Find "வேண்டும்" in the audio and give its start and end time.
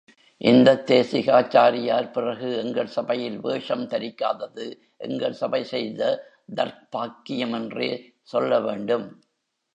8.59-9.07